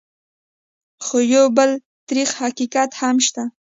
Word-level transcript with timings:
خو 1.05 1.17
یو 1.35 1.45
بل 1.57 1.69
تريخ 2.07 2.29
حقیقت 2.41 2.89
هم 3.01 3.15
شته: 3.25 3.43